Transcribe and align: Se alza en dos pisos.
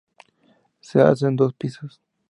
Se 0.79 0.99
alza 0.99 1.27
en 1.27 1.35
dos 1.35 1.53
pisos. 1.53 2.01